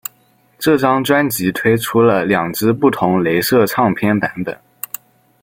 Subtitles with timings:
[0.57, 4.59] 这张专辑推出了两只不同雷射唱片版本。